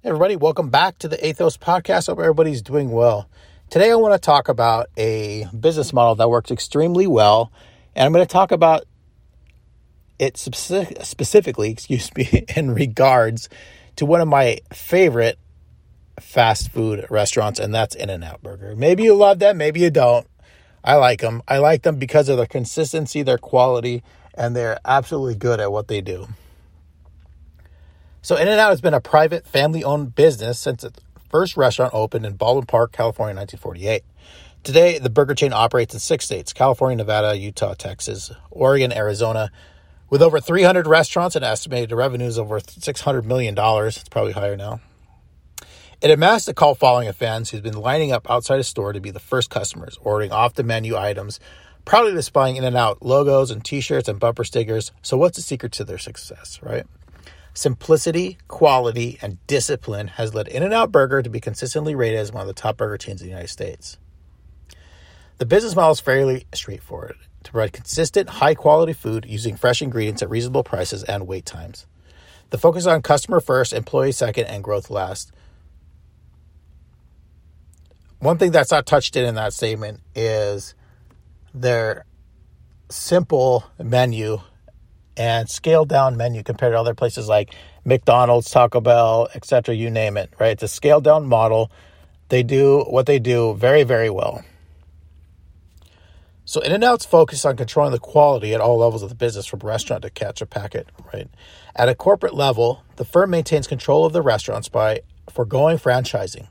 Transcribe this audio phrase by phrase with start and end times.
[0.00, 2.06] Hey everybody, welcome back to the Athos podcast.
[2.06, 3.28] Hope everybody's doing well.
[3.68, 7.50] Today, I want to talk about a business model that works extremely well,
[7.96, 8.84] and I'm going to talk about
[10.20, 13.48] it specific, specifically, excuse me, in regards
[13.96, 15.36] to one of my favorite
[16.20, 18.76] fast food restaurants, and that's In N Out Burger.
[18.76, 20.28] Maybe you love them, maybe you don't.
[20.84, 21.42] I like them.
[21.48, 24.04] I like them because of their consistency, their quality,
[24.34, 26.28] and they're absolutely good at what they do.
[28.28, 31.00] So, In N Out has been a private, family owned business since its
[31.30, 34.04] first restaurant opened in Baldwin Park, California in 1948.
[34.62, 39.50] Today, the burger chain operates in six states California, Nevada, Utah, Texas, Oregon, Arizona,
[40.10, 43.54] with over 300 restaurants and estimated revenues over $600 million.
[43.56, 44.82] It's probably higher now.
[46.02, 49.00] It amassed a cult following of fans who've been lining up outside a store to
[49.00, 51.40] be the first customers, ordering off the menu items,
[51.86, 54.92] proudly displaying In N Out logos and t shirts and bumper stickers.
[55.00, 56.84] So, what's the secret to their success, right?
[57.58, 62.30] Simplicity, quality, and discipline has led In N Out Burger to be consistently rated as
[62.30, 63.98] one of the top burger chains in the United States.
[65.38, 70.22] The business model is fairly straightforward to provide consistent, high quality food using fresh ingredients
[70.22, 71.84] at reasonable prices and wait times.
[72.50, 75.32] The focus on customer first, employee second, and growth last.
[78.20, 80.76] One thing that's not touched in in that statement is
[81.52, 82.04] their
[82.88, 84.42] simple menu
[85.18, 89.74] and scaled down menu compared to other places like McDonald's, Taco Bell, etc.
[89.74, 90.52] You name it, right?
[90.52, 91.70] It's a scaled down model.
[92.28, 94.44] They do what they do very, very well.
[96.44, 99.44] So In and Out's focus on controlling the quality at all levels of the business
[99.44, 101.28] from restaurant to catch a packet, right?
[101.76, 106.48] At a corporate level, the firm maintains control of the restaurants by foregoing franchising.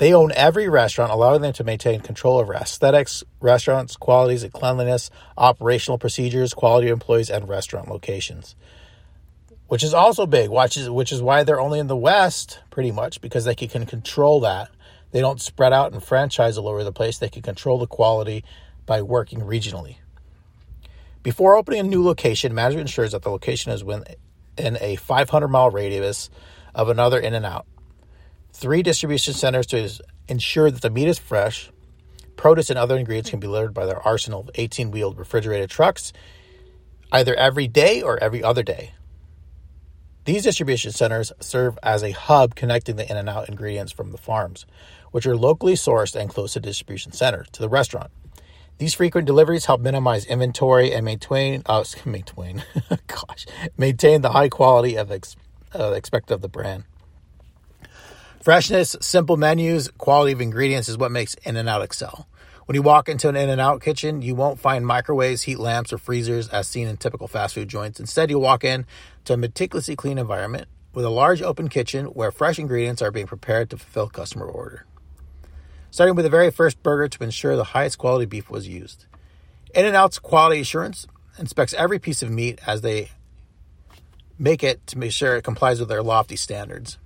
[0.00, 5.10] They own every restaurant, allowing them to maintain control over aesthetics, restaurants, qualities and cleanliness,
[5.36, 8.56] operational procedures, quality of employees, and restaurant locations.
[9.66, 12.90] Which is also big, which is, which is why they're only in the West, pretty
[12.90, 14.70] much, because they can control that.
[15.12, 17.18] They don't spread out and franchise all over the place.
[17.18, 18.42] They can control the quality
[18.86, 19.96] by working regionally.
[21.22, 25.70] Before opening a new location, management ensures that the location is within a 500 mile
[25.70, 26.30] radius
[26.74, 27.66] of another In and Out.
[28.52, 29.90] Three distribution centers to
[30.28, 31.70] ensure that the meat is fresh.
[32.36, 36.12] Produce and other ingredients can be delivered by their arsenal of 18 wheeled refrigerated trucks
[37.12, 38.92] either every day or every other day.
[40.24, 44.18] These distribution centers serve as a hub connecting the in and out ingredients from the
[44.18, 44.66] farms,
[45.10, 48.10] which are locally sourced and close to distribution center, to the restaurant.
[48.78, 52.62] These frequent deliveries help minimize inventory and maintain, uh, maintain,
[53.06, 53.46] gosh,
[53.76, 55.36] maintain the high quality of ex,
[55.74, 56.84] uh, expected of the brand.
[58.42, 62.26] Freshness, simple menus, quality of ingredients is what makes In and Out excel.
[62.66, 65.92] When you walk into an In and Out kitchen, you won't find microwaves, heat lamps,
[65.92, 68.00] or freezers as seen in typical fast food joints.
[68.00, 68.86] Instead, you walk in
[69.24, 73.26] to a meticulously clean environment with a large open kitchen where fresh ingredients are being
[73.26, 74.86] prepared to fulfill customer order
[75.90, 79.06] starting with the very first burger to ensure the highest quality beef was used.
[79.74, 81.06] In and Out's quality assurance
[81.38, 83.10] inspects every piece of meat as they
[84.38, 86.98] make it to make sure it complies with their lofty standards,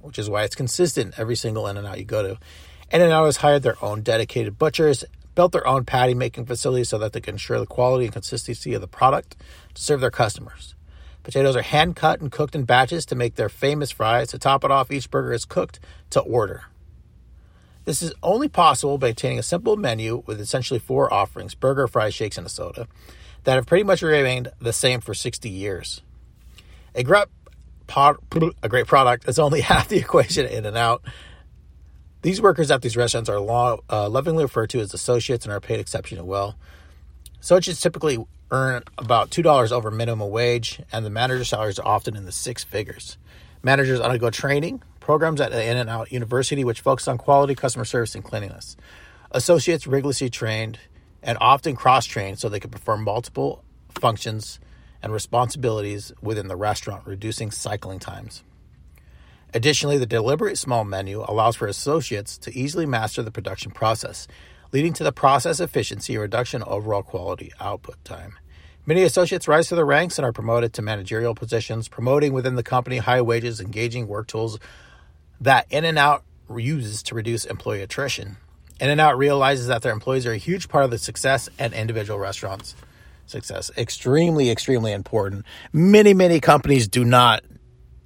[0.00, 2.38] which is why it's consistent every single In and Out you go to.
[2.90, 6.84] In and Out has hired their own dedicated butchers, built their own patty making facility
[6.84, 9.36] so that they can ensure the quality and consistency of the product
[9.74, 10.74] to serve their customers.
[11.22, 14.28] Potatoes are hand cut and cooked in batches to make their famous fries.
[14.28, 15.78] To top it off, each burger is cooked
[16.10, 16.64] to order.
[17.84, 22.14] This is only possible by obtaining a simple menu with essentially four offerings burger, fries,
[22.14, 22.86] shakes, and a soda
[23.44, 26.02] that have pretty much remained the same for 60 years.
[26.94, 27.02] A
[27.90, 31.02] great, a great product is only half the equation in and out.
[32.22, 35.60] These workers at these restaurants are long, uh, lovingly referred to as associates and are
[35.60, 36.56] paid exceptionally well.
[37.40, 38.18] Associates typically
[38.50, 42.62] earn about $2 over minimum wage, and the manager salaries are often in the six
[42.62, 43.16] figures.
[43.62, 48.14] Managers undergo training, programs at In and Out University, which focus on quality, customer service,
[48.14, 48.76] and cleanliness.
[49.30, 50.78] Associates rigorously trained
[51.22, 53.64] and often cross trained so they can perform multiple
[53.98, 54.60] functions
[55.02, 58.42] and responsibilities within the restaurant, reducing cycling times.
[59.52, 64.28] Additionally, the deliberate small menu allows for associates to easily master the production process,
[64.72, 68.38] leading to the process efficiency and reduction overall quality output time.
[68.86, 72.62] Many associates rise to the ranks and are promoted to managerial positions, promoting within the
[72.62, 74.58] company high wages, engaging work tools,
[75.40, 76.22] that In and Out
[76.56, 78.36] uses to reduce employee attrition.
[78.80, 81.72] In and Out realizes that their employees are a huge part of the success at
[81.72, 82.74] individual restaurants'
[83.30, 83.70] success.
[83.76, 85.46] Extremely, extremely important.
[85.72, 87.42] Many, many companies do not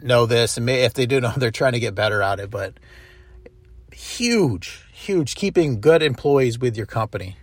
[0.01, 2.51] know this, and if they do know, they're trying to get better at it.
[2.51, 2.75] But
[3.93, 7.37] huge, huge, keeping good employees with your company.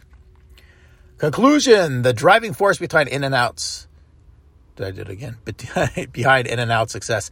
[1.18, 3.88] Conclusion: The driving force behind In and Out's
[4.75, 5.38] did I do it again?
[6.12, 7.30] Behind In and Out success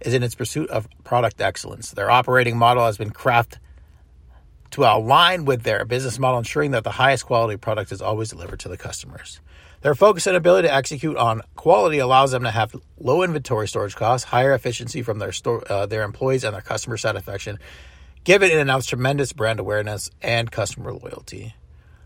[0.00, 1.90] is in its pursuit of product excellence.
[1.90, 3.58] Their operating model has been crafted
[4.72, 8.60] to align with their business model, ensuring that the highest quality product is always delivered
[8.60, 9.40] to the customers.
[9.82, 13.96] Their focus and ability to execute on quality allows them to have low inventory storage
[13.96, 17.58] costs, higher efficiency from their store, uh, their employees, and their customer satisfaction,
[18.24, 21.54] giving In-N-Out's tremendous brand awareness and customer loyalty.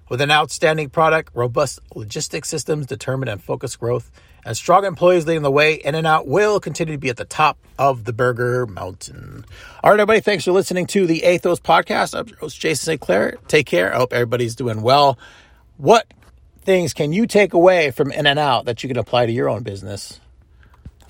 [0.09, 4.11] With an outstanding product, robust logistics systems, determined and focused growth,
[4.45, 8.05] and strong employees leading the way, In-N-Out will continue to be at the top of
[8.05, 9.45] the burger mountain.
[9.83, 12.17] All right, everybody, thanks for listening to the Athos podcast.
[12.17, 13.01] I'm your host Jason St.
[13.01, 13.39] Clair.
[13.49, 13.93] Take care.
[13.93, 15.19] I hope everybody's doing well.
[15.79, 16.07] What
[16.65, 19.49] things can you take away from In and Out that you can apply to your
[19.49, 20.21] own business?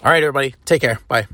[0.02, 0.98] All right, everybody, take care.
[1.08, 1.26] Bye.